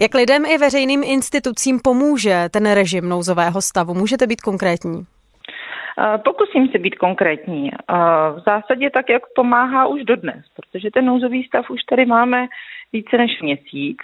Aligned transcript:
Jak 0.00 0.14
lidem 0.14 0.44
i 0.46 0.58
veřejným 0.58 1.02
institucím 1.04 1.80
pomůže 1.84 2.48
ten 2.52 2.72
režim 2.72 3.08
nouzového 3.08 3.62
stavu? 3.62 3.94
Můžete 3.94 4.26
být 4.26 4.40
konkrétní? 4.40 5.06
Pokusím 6.24 6.68
se 6.68 6.78
být 6.78 6.94
konkrétní. 6.94 7.70
V 8.34 8.42
zásadě 8.46 8.90
tak, 8.90 9.08
jak 9.08 9.22
pomáhá 9.34 9.86
už 9.86 10.04
dodnes, 10.04 10.44
protože 10.56 10.90
ten 10.90 11.04
nouzový 11.04 11.44
stav 11.44 11.70
už 11.70 11.80
tady 11.90 12.06
máme 12.06 12.46
více 12.92 13.16
než 13.18 13.42
měsíc. 13.42 13.96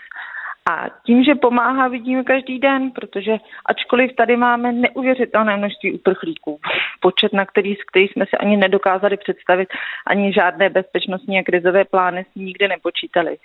A 0.71 0.87
tím, 1.07 1.25
že 1.25 1.35
pomáhá, 1.35 1.89
vidíme 1.89 2.25
každý 2.25 2.59
den, 2.59 2.91
protože 2.91 3.37
ačkoliv 3.67 4.17
tady 4.17 4.37
máme 4.37 4.73
neuvěřitelné 4.73 5.57
množství 5.57 5.93
uprchlíků, 5.93 6.61
počet, 7.01 7.33
na 7.33 7.47
který, 7.47 7.77
který 7.91 8.09
jsme 8.09 8.27
si 8.27 8.37
ani 8.37 8.57
nedokázali 8.57 9.17
představit, 9.17 9.69
ani 10.07 10.33
žádné 10.33 10.71
bezpečnostní 10.71 11.39
a 11.39 11.43
krizové 11.43 11.85
plány 11.85 12.25
si 12.33 12.41
nikdy 12.41 12.69
nepočítali, 12.69 13.37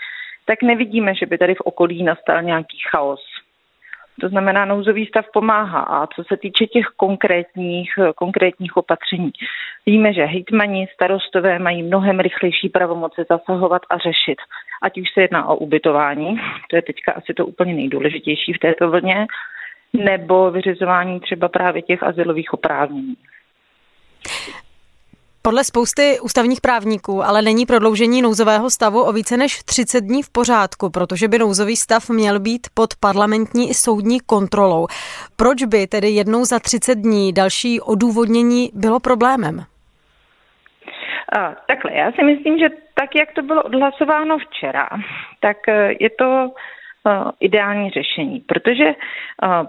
tak 0.45 0.63
nevidíme, 0.63 1.15
že 1.15 1.25
by 1.25 1.37
tady 1.37 1.55
v 1.55 1.61
okolí 1.61 2.03
nastal 2.03 2.41
nějaký 2.41 2.77
chaos. 2.91 3.21
To 4.21 4.29
znamená, 4.29 4.65
nouzový 4.65 5.05
stav 5.05 5.25
pomáhá. 5.33 5.79
A 5.79 6.07
co 6.07 6.23
se 6.23 6.37
týče 6.37 6.65
těch 6.65 6.85
konkrétních, 6.85 7.93
konkrétních 8.15 8.77
opatření, 8.77 9.31
víme, 9.85 10.13
že 10.13 10.25
hejtmani, 10.25 10.87
starostové 10.93 11.59
mají 11.59 11.83
mnohem 11.83 12.19
rychlejší 12.19 12.69
pravomoci 12.69 13.21
zasahovat 13.29 13.81
a 13.89 13.97
řešit. 13.97 14.37
Ať 14.81 14.97
už 14.97 15.07
se 15.13 15.21
jedná 15.21 15.45
o 15.45 15.55
ubytování, 15.55 16.39
to 16.69 16.75
je 16.75 16.81
teďka 16.81 17.11
asi 17.11 17.33
to 17.33 17.45
úplně 17.45 17.73
nejdůležitější 17.73 18.53
v 18.53 18.59
této 18.59 18.91
vlně, 18.91 19.25
nebo 19.93 20.51
vyřizování 20.51 21.19
třeba 21.19 21.49
právě 21.49 21.81
těch 21.81 22.03
asilových 22.03 22.53
oprávnění. 22.53 23.15
Podle 25.45 25.63
spousty 25.63 26.19
ústavních 26.23 26.61
právníků 26.61 27.23
ale 27.23 27.41
není 27.41 27.65
prodloužení 27.65 28.21
nouzového 28.21 28.69
stavu 28.69 29.01
o 29.01 29.11
více 29.11 29.37
než 29.37 29.63
30 29.63 30.01
dní 30.01 30.23
v 30.23 30.29
pořádku, 30.29 30.89
protože 30.89 31.27
by 31.27 31.37
nouzový 31.39 31.75
stav 31.75 32.09
měl 32.09 32.39
být 32.39 32.67
pod 32.73 32.89
parlamentní 32.99 33.69
i 33.69 33.73
soudní 33.73 34.19
kontrolou. 34.19 34.87
Proč 35.37 35.63
by 35.63 35.87
tedy 35.87 36.09
jednou 36.09 36.45
za 36.45 36.59
30 36.59 36.95
dní 36.95 37.33
další 37.33 37.81
odůvodnění 37.81 38.71
bylo 38.73 38.99
problémem? 38.99 39.55
Takhle, 41.67 41.93
já 41.93 42.11
si 42.11 42.23
myslím, 42.23 42.57
že 42.59 42.65
tak, 42.93 43.09
jak 43.15 43.33
to 43.33 43.41
bylo 43.41 43.63
odhlasováno 43.63 44.37
včera, 44.37 44.89
tak 45.39 45.57
e, 45.67 45.93
je 45.99 46.09
to 46.09 46.49
ideální 47.39 47.89
řešení. 47.89 48.39
Protože 48.39 48.85
eh, 48.85 48.95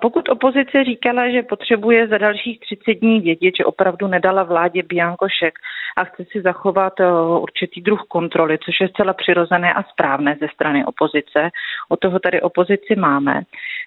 pokud 0.00 0.28
opozice 0.28 0.84
říkala, 0.84 1.28
že 1.30 1.42
potřebuje 1.42 2.08
za 2.08 2.18
dalších 2.18 2.60
30 2.60 2.94
dní 2.94 3.20
vědět, 3.20 3.54
že 3.56 3.64
opravdu 3.64 4.06
nedala 4.06 4.42
vládě 4.42 4.82
Biankošek 4.82 5.58
a 5.96 6.04
chce 6.04 6.24
si 6.30 6.40
zachovat 6.42 7.00
eh, 7.00 7.04
určitý 7.38 7.80
druh 7.80 8.02
kontroly, 8.08 8.58
což 8.58 8.80
je 8.80 8.88
zcela 8.88 9.12
přirozené 9.12 9.74
a 9.74 9.82
správné 9.82 10.36
ze 10.40 10.48
strany 10.48 10.84
opozice, 10.84 11.50
o 11.88 11.96
toho 11.96 12.18
tady 12.18 12.40
opozici 12.40 12.96
máme, 12.96 13.42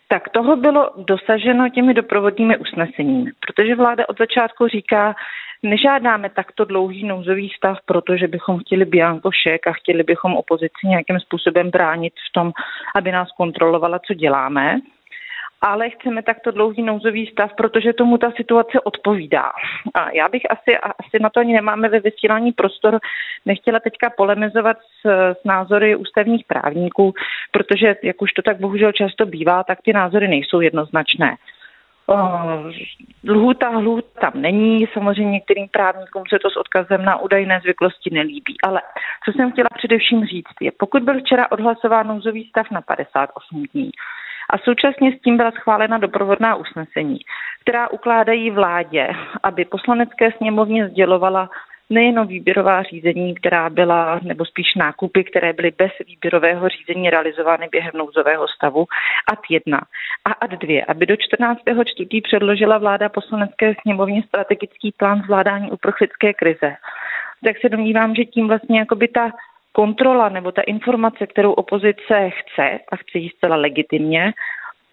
tak 0.08 0.30
toho 0.30 0.56
bylo 0.56 0.92
dosaženo 0.98 1.70
těmi 1.70 1.94
doprovodnými 1.94 2.58
usneseními, 2.58 3.32
protože 3.48 3.76
vláda 3.76 4.10
od 4.10 4.18
začátku 4.18 4.68
říká, 4.68 5.16
Nežádáme 5.64 6.30
takto 6.30 6.66
dlouhý 6.66 7.08
nouzový 7.08 7.50
stav, 7.50 7.78
protože 7.86 8.28
bychom 8.28 8.60
chtěli 8.60 8.86
biankošek 8.86 9.68
a 9.68 9.72
chtěli 9.72 10.04
bychom 10.04 10.36
opozici 10.36 10.88
nějakým 10.88 11.20
způsobem 11.20 11.70
bránit 11.70 12.14
v 12.30 12.34
tom, 12.34 12.52
aby 12.96 13.12
nás 13.12 13.32
kontrolovala, 13.38 14.00
co 14.00 14.14
děláme. 14.14 14.80
Ale 15.62 15.90
chceme 15.90 16.24
takto 16.24 16.52
dlouhý 16.52 16.84
nouzový 16.84 17.28
stav, 17.28 17.52
protože 17.58 17.94
tomu 17.94 18.18
ta 18.18 18.32
situace 18.32 18.80
odpovídá. 18.80 19.52
A 19.94 20.12
já 20.12 20.30
bych 20.30 20.52
asi, 20.52 20.78
asi 20.78 21.20
na 21.22 21.30
to 21.30 21.40
ani 21.40 21.54
nemáme 21.54 21.90
ve 21.90 22.00
vysílání 22.00 22.52
prostor, 22.52 23.00
nechtěla 23.46 23.80
teďka 23.80 24.10
polemizovat 24.10 24.78
s, 24.78 25.10
s 25.42 25.44
názory 25.46 25.96
ústavních 25.96 26.46
právníků, 26.48 27.14
protože, 27.52 27.96
jak 28.04 28.22
už 28.22 28.34
to 28.34 28.42
tak 28.42 28.60
bohužel 28.60 28.92
často 28.92 29.26
bývá, 29.26 29.64
tak 29.64 29.80
ty 29.82 29.94
názory 29.94 30.28
nejsou 30.28 30.62
jednoznačné. 30.62 31.36
Lhůta, 33.28 33.70
lhůta 33.70 34.08
tam 34.22 34.42
není, 34.42 34.88
samozřejmě 34.94 35.32
některým 35.32 35.68
právníkům 35.72 36.24
se 36.30 36.40
to 36.40 36.50
s 36.50 36.58
odkazem 36.58 37.06
na 37.06 37.20
údajné 37.22 37.60
zvyklosti 37.60 38.10
nelíbí, 38.14 38.58
ale 38.64 38.82
co 39.26 39.32
jsem 39.32 39.52
chtěla 39.52 39.70
především 39.78 40.26
říct 40.26 40.56
je, 40.62 40.72
pokud 40.72 41.04
byl 41.04 41.20
včera 41.20 41.52
odhlasován 41.52 42.08
nouzový 42.08 42.50
stav 42.50 42.72
na 42.72 42.82
58 42.82 43.64
dní, 43.74 43.92
a 44.50 44.58
současně 44.58 45.12
s 45.12 45.22
tím 45.22 45.38
byla 45.38 45.52
schválena 45.52 45.98
doprovodná 45.98 46.56
usnesení, 46.56 47.20
která 47.62 47.90
ukládají 47.90 48.52
vládě, 48.52 49.08
aby 49.44 49.66
poslanecké 49.66 50.32
sněmovně 50.32 50.88
sdělovala 50.88 51.50
nejenom 51.90 52.28
výběrová 52.28 52.84
řízení, 52.84 53.36
která 53.36 53.70
byla, 53.70 54.20
nebo 54.24 54.46
spíš 54.46 54.76
nákupy, 54.76 55.24
které 55.24 55.54
byly 55.54 55.72
bez 55.78 55.92
výběrového 56.08 56.70
řízení 56.70 57.10
realizovány 57.10 57.68
během 57.72 57.92
nouzového 57.96 58.48
stavu, 58.48 58.86
ad 59.32 59.40
1 59.50 59.82
a 60.26 60.32
ad 60.32 60.52
2, 60.52 60.86
aby 60.88 61.06
do 61.06 61.16
14. 61.18 61.60
čtvrtí 61.86 62.22
předložila 62.22 62.78
vláda 62.78 63.10
poslanecké 63.10 63.76
sněmovně 63.82 64.24
strategický 64.24 64.92
plán 64.98 65.22
zvládání 65.26 65.72
uprchlické 65.72 66.34
krize. 66.34 66.76
Tak 67.44 67.58
se 67.62 67.70
domnívám, 67.70 68.16
že 68.16 68.26
tím 68.26 68.48
vlastně 68.48 68.80
jakoby 68.80 69.08
ta 69.08 69.32
kontrola 69.72 70.30
nebo 70.30 70.52
ta 70.52 70.62
informace, 70.62 71.28
kterou 71.28 71.54
opozice 71.54 72.30
chce 72.30 72.80
a 72.92 72.96
chce 72.96 73.18
ji 73.18 73.30
zcela 73.30 73.56
legitimně, 73.56 74.34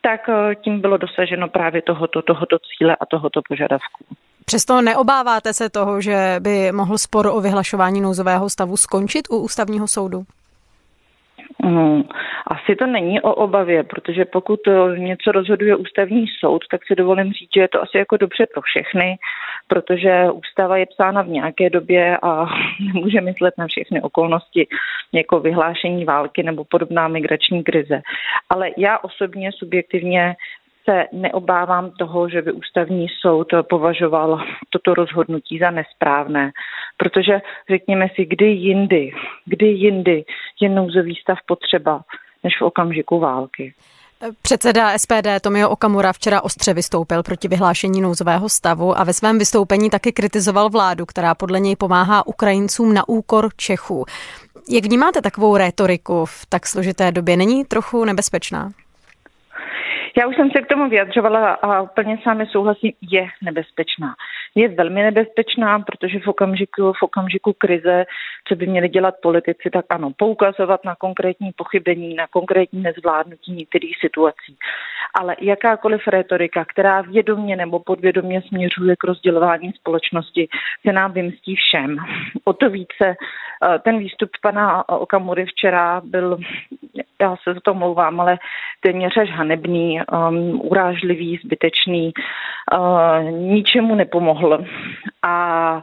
tak 0.01 0.29
eh, 0.29 0.55
tím 0.55 0.81
bylo 0.81 0.97
dosaženo 0.97 1.49
právě 1.49 1.83
tohoto, 1.83 2.23
tohoto 2.23 2.57
cíle 2.59 2.97
a 3.01 3.07
tohoto 3.07 3.41
požadavku. 3.49 4.05
Přesto 4.49 4.83
neobáváte 4.83 5.53
se 5.53 5.71
toho, 5.71 6.01
že 6.01 6.37
by 6.41 6.73
mohl 6.73 6.99
spor 6.99 7.27
o 7.27 7.41
vyhlašování 7.41 8.01
nouzového 8.01 8.51
stavu 8.51 8.77
skončit 8.77 9.31
u 9.31 9.37
ústavního 9.37 9.89
soudu? 9.89 10.23
Hmm, 11.65 12.03
asi 12.47 12.77
to 12.77 12.87
není 12.87 13.21
o 13.21 13.35
obavě, 13.35 13.83
protože 13.83 14.25
pokud 14.25 14.61
eh, 14.69 14.99
něco 14.99 15.33
rozhoduje 15.33 15.77
ústavní 15.77 16.25
soud, 16.41 16.65
tak 16.71 16.81
si 16.87 16.95
dovolím 16.95 17.33
říct, 17.33 17.51
že 17.55 17.61
je 17.61 17.69
to 17.69 17.83
asi 17.83 17.99
jako 17.99 18.17
dobře 18.17 18.47
pro 18.55 18.63
všechny, 18.63 19.17
protože 19.69 20.31
ústava 20.31 20.77
je 20.77 20.87
psána 20.87 21.23
v 21.23 21.29
nějaké 21.29 21.71
době 21.71 22.19
a 22.23 22.47
nemůže 22.95 23.21
myslet 23.21 23.55
na 23.59 23.67
všechny 23.67 24.03
okolnosti 24.03 24.67
jako 25.13 25.41
vyhlášení 25.41 26.05
války 26.05 26.43
nebo 26.43 26.65
podobná 26.65 27.09
migrační 27.09 27.65
krize. 27.65 28.03
Ale 28.51 28.71
já 28.77 28.99
osobně 28.99 29.51
subjektivně 29.53 30.37
se 30.91 31.05
neobávám 31.13 31.91
toho, 31.91 32.29
že 32.29 32.43
by 32.43 32.53
ústavní 32.53 33.07
soud 33.21 33.47
považoval 33.71 34.41
toto 34.71 34.95
rozhodnutí 34.95 35.59
za 35.59 35.71
nesprávné, 35.71 36.51
protože 36.97 37.41
řekněme 37.71 38.09
si, 38.15 38.25
kdy 38.25 38.47
jindy, 38.47 39.13
kdy 39.45 39.67
jindy 39.67 40.25
je 40.61 40.69
nouzový 40.69 41.15
stav 41.15 41.39
potřeba, 41.47 42.01
než 42.45 42.59
v 42.61 42.65
okamžiku 42.65 43.19
války. 43.19 43.75
Předseda 44.43 44.99
SPD 44.99 45.29
Tomio 45.41 45.71
Okamura 45.71 46.13
včera 46.13 46.41
ostře 46.41 46.75
vystoupil 46.75 47.23
proti 47.23 47.49
vyhlášení 47.49 48.01
nouzového 48.01 48.49
stavu 48.49 48.99
a 48.99 49.05
ve 49.05 49.13
svém 49.13 49.39
vystoupení 49.39 49.91
taky 49.91 50.13
kritizoval 50.13 50.71
vládu, 50.71 51.07
která 51.07 51.35
podle 51.35 51.61
něj 51.61 51.77
pomáhá 51.77 52.27
Ukrajincům 52.27 52.95
na 52.95 53.09
úkor 53.09 53.49
Čechů. 53.57 54.05
Jak 54.71 54.85
vnímáte 54.85 55.23
takovou 55.23 55.57
rétoriku 55.57 56.25
v 56.25 56.47
tak 56.49 56.67
složité 56.67 57.13
době? 57.13 57.37
Není 57.37 57.65
trochu 57.65 58.05
nebezpečná? 58.05 58.71
Já 60.19 60.27
už 60.27 60.37
jsem 60.37 60.51
se 60.51 60.63
k 60.63 60.67
tomu 60.67 60.89
vyjadřovala 60.89 61.53
a 61.53 61.81
úplně 61.81 62.19
s 62.23 62.25
vámi 62.25 62.47
souhlasím, 62.47 62.93
je 63.11 63.29
nebezpečná. 63.43 64.15
Je 64.55 64.69
velmi 64.69 65.03
nebezpečná, 65.03 65.79
protože 65.79 66.19
v 66.19 66.29
okamžiku, 66.29 66.93
v 66.93 67.03
okamžiku 67.03 67.53
krize, 67.53 68.05
co 68.49 68.57
by 68.57 68.67
měli 68.67 68.89
dělat 68.89 69.15
politici, 69.23 69.71
tak 69.73 69.85
ano, 69.89 70.11
poukazovat 70.17 70.85
na 70.85 70.95
konkrétní 70.95 71.53
pochybení, 71.57 72.15
na 72.15 72.27
konkrétní 72.27 72.83
nezvládnutí 72.83 73.53
některých 73.53 73.97
situací. 74.01 74.57
Ale 75.15 75.37
jakákoliv 75.41 76.07
retorika, 76.07 76.65
která 76.65 77.01
vědomě 77.01 77.57
nebo 77.57 77.81
podvědomě 77.81 78.43
směřuje 78.49 78.97
k 78.97 79.05
rozdělování 79.05 79.73
společnosti, 79.73 80.49
se 80.87 80.93
nám 80.93 81.13
vymstí 81.13 81.57
všem. 81.57 81.97
O 82.45 82.53
to 82.53 82.71
více 82.71 83.07
eh, 83.07 83.79
ten 83.79 83.99
výstup 83.99 84.31
pana 84.43 84.89
Okamury 84.89 85.47
včera 85.47 86.03
byl, 86.05 86.39
já 87.23 87.37
se 87.37 87.55
za 87.55 87.61
to 87.65 87.75
mluvám, 87.75 88.21
ale 88.21 88.39
téměř 88.81 89.17
až 89.17 89.31
hanebný, 89.31 90.01
um, 90.13 90.61
urážlivý, 90.61 91.41
zbytečný, 91.45 92.13
uh, 92.73 93.31
ničemu 93.31 93.95
nepomohl. 93.95 94.65
A 95.23 95.83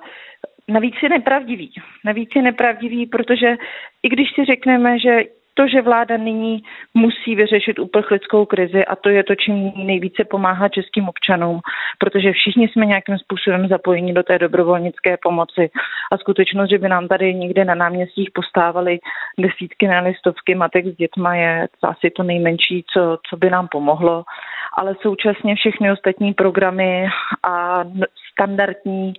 Navíc 0.68 0.96
je 1.04 1.10
nepravdivý. 1.10 1.72
Navíc 2.06 2.30
je 2.36 2.42
nepravdivý, 2.42 3.06
protože 3.06 3.56
i 4.04 4.10
když 4.10 4.28
si 4.36 4.46
řekneme, 4.46 5.00
že 5.00 5.24
to, 5.54 5.68
že 5.68 5.82
vláda 5.82 6.18
nyní 6.18 6.64
musí 6.94 7.36
vyřešit 7.36 7.80
uprchlickou 7.80 8.46
krizi 8.46 8.86
a 8.86 8.96
to 8.96 9.10
je 9.10 9.24
to, 9.24 9.36
čím 9.36 9.72
nejvíce 9.76 10.24
pomáhá 10.24 10.70
českým 10.70 11.10
občanům, 11.10 11.60
protože 12.00 12.32
všichni 12.32 12.68
jsme 12.68 12.86
nějakým 12.86 13.18
způsobem 13.18 13.68
zapojeni 13.68 14.14
do 14.14 14.24
té 14.24 14.40
dobrovolnické 14.40 15.18
pomoci 15.18 15.70
a 16.12 16.18
skutečnost, 16.18 16.70
že 16.70 16.78
by 16.78 16.90
nám 16.90 17.08
tady 17.08 17.34
někde 17.34 17.66
na 17.66 17.76
náměstích 17.76 18.32
postávali 18.34 19.00
desítky 19.40 19.88
na 19.88 20.00
listovky 20.00 20.56
matek 20.56 20.86
s 20.86 20.96
dětma 20.96 21.36
je 21.36 21.68
asi 21.84 22.10
to 22.10 22.24
nejmenší, 22.24 22.86
co, 22.94 23.18
co 23.30 23.38
by 23.38 23.50
nám 23.50 23.68
pomohlo, 23.68 24.24
ale 24.78 24.96
současně 25.02 25.56
všechny 25.56 25.92
ostatní 25.92 26.34
programy 26.34 27.08
a 27.44 27.84
standardní 28.32 29.14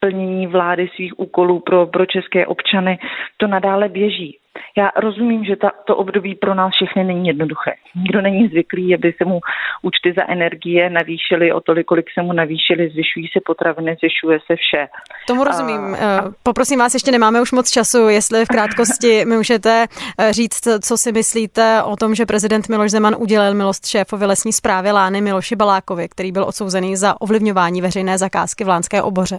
plnění 0.00 0.46
vlády 0.46 0.88
svých 0.94 1.18
úkolů 1.18 1.60
pro, 1.60 1.86
pro 1.86 2.06
české 2.06 2.46
občany, 2.46 2.98
to 3.36 3.46
nadále 3.46 3.88
běží. 3.88 4.37
Já 4.76 4.90
rozumím, 4.96 5.44
že 5.44 5.56
ta, 5.56 5.70
to 5.86 5.96
období 5.96 6.34
pro 6.34 6.54
nás 6.54 6.72
všechny 6.74 7.04
není 7.04 7.28
jednoduché. 7.28 7.72
Nikdo 7.96 8.22
není 8.22 8.48
zvyklý, 8.48 8.94
aby 8.94 9.12
se 9.12 9.24
mu 9.24 9.40
účty 9.82 10.12
za 10.16 10.28
energie 10.28 10.90
navýšily 10.90 11.52
o 11.52 11.60
tolik, 11.60 11.86
kolik 11.86 12.06
se 12.14 12.22
mu 12.22 12.32
navýšily, 12.32 12.88
zvyšují 12.88 13.28
se 13.32 13.40
potraviny, 13.44 13.96
zvyšuje 14.00 14.38
se 14.46 14.56
vše. 14.56 14.86
Tomu 15.26 15.44
rozumím. 15.44 15.94
A, 15.94 15.96
eh, 15.98 16.20
Poprosím 16.42 16.78
vás, 16.78 16.94
ještě 16.94 17.10
nemáme 17.10 17.40
už 17.40 17.52
moc 17.52 17.70
času, 17.70 18.08
jestli 18.08 18.44
v 18.44 18.48
krátkosti 18.48 19.24
mi 19.24 19.36
můžete 19.36 19.86
eh, 20.18 20.32
říct, 20.32 20.68
co 20.82 20.96
si 20.96 21.12
myslíte 21.12 21.82
o 21.82 21.96
tom, 21.96 22.14
že 22.14 22.26
prezident 22.26 22.68
Miloš 22.68 22.90
Zeman 22.90 23.16
udělil 23.18 23.54
milost 23.54 23.86
šéfovi 23.86 24.26
lesní 24.26 24.52
zprávy 24.52 24.92
Lány 24.92 25.20
Miloši 25.20 25.56
Balákovi, 25.56 26.08
který 26.08 26.32
byl 26.32 26.44
odsouzený 26.44 26.96
za 26.96 27.20
ovlivňování 27.20 27.82
veřejné 27.82 28.18
zakázky 28.18 28.64
v 28.64 28.68
Lánské 28.68 29.02
oboře. 29.02 29.38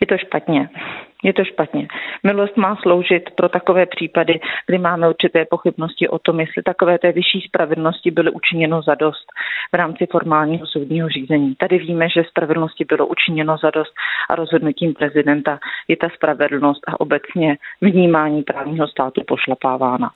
Je 0.00 0.06
to 0.06 0.18
špatně. 0.18 0.68
Je 1.24 1.32
to 1.32 1.44
špatně. 1.44 1.88
Milost 2.22 2.56
má 2.56 2.76
sloužit 2.76 3.30
pro 3.36 3.48
takové 3.48 3.86
případy, 3.86 4.40
kdy 4.66 4.78
máme 4.78 5.08
určité 5.08 5.44
pochybnosti 5.44 6.08
o 6.08 6.18
tom, 6.18 6.40
jestli 6.40 6.62
takové 6.62 6.98
té 6.98 7.12
vyšší 7.12 7.40
spravedlnosti 7.48 8.10
byly 8.10 8.30
učiněno 8.30 8.82
za 8.82 8.94
dost 8.94 9.26
v 9.72 9.76
rámci 9.76 10.06
formálního 10.06 10.66
soudního 10.66 11.08
řízení. 11.08 11.54
Tady 11.54 11.78
víme, 11.78 12.08
že 12.08 12.24
spravedlnosti 12.24 12.84
bylo 12.84 13.06
učiněno 13.06 13.56
za 13.62 13.70
dost 13.70 13.94
a 14.30 14.34
rozhodnutím 14.34 14.94
prezidenta 14.94 15.58
je 15.88 15.96
ta 15.96 16.08
spravedlnost 16.14 16.80
a 16.88 17.00
obecně 17.00 17.56
vnímání 17.80 18.42
právního 18.42 18.88
státu 18.88 19.22
pošlapávána. 19.26 20.10